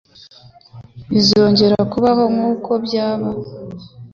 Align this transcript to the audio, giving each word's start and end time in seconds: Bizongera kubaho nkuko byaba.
Bizongera 1.11 1.77
kubaho 1.91 2.23
nkuko 2.33 2.71
byaba. 2.85 3.29